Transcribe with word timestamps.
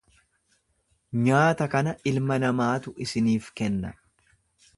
Nyaata 1.27 1.67
kana 1.75 1.93
Ilma 2.13 2.39
Namaatu 2.45 2.95
isiniif 3.07 3.53
kenna. 3.63 3.95